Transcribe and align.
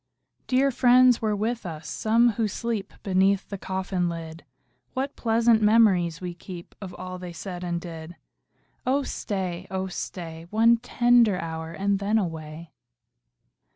Dear 0.47 0.71
friends 0.71 1.21
were 1.21 1.35
with 1.35 1.63
us, 1.63 1.87
some 1.87 2.31
who 2.31 2.47
sleep 2.47 2.91
Beneath 3.03 3.47
the 3.49 3.57
coffin 3.59 4.09
lid: 4.09 4.43
What 4.95 5.15
pleasant 5.15 5.61
memories 5.61 6.19
we 6.19 6.33
keep 6.33 6.73
Of 6.81 6.95
all 6.95 7.19
they 7.19 7.31
said 7.33 7.63
and 7.63 7.79
did! 7.79 8.15
Oh 8.83 9.03
stay, 9.03 9.67
oh 9.69 9.85
stay, 9.85 10.47
One 10.49 10.77
tender 10.77 11.37
hour, 11.39 11.71
and 11.73 11.99
then 11.99 12.17
away. 12.17 12.71